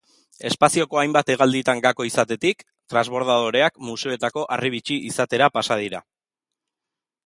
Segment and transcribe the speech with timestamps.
[0.49, 2.65] Espazioko hainbat hegalditan gako izatetik,
[2.95, 6.07] transbordadoreak museoetako harribitxi izatera pasa dira.